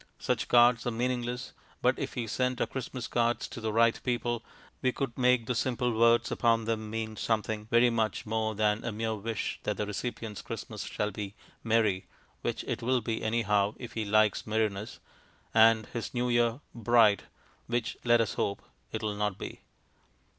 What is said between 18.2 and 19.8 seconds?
us hope, it will not be).